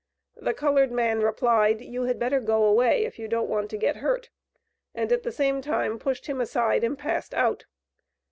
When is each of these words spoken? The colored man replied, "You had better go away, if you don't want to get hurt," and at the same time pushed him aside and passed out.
The 0.37 0.55
colored 0.55 0.91
man 0.91 1.19
replied, 1.21 1.79
"You 1.79 2.05
had 2.05 2.17
better 2.17 2.39
go 2.39 2.63
away, 2.63 3.05
if 3.05 3.19
you 3.19 3.27
don't 3.27 3.47
want 3.47 3.69
to 3.69 3.77
get 3.77 3.97
hurt," 3.97 4.31
and 4.95 5.11
at 5.11 5.21
the 5.21 5.31
same 5.31 5.61
time 5.61 5.99
pushed 5.99 6.25
him 6.25 6.41
aside 6.41 6.83
and 6.83 6.97
passed 6.97 7.35
out. 7.35 7.67